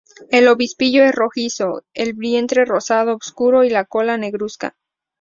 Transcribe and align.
El 0.31 0.47
obispillo 0.47 1.03
es 1.05 1.13
rojizo, 1.13 1.83
el 1.93 2.13
vientre 2.13 2.65
rosado 2.65 3.15
oscuro 3.15 3.63
y 3.65 3.69
la 3.69 3.85
cola 3.85 4.17
negruzca. 4.17 4.75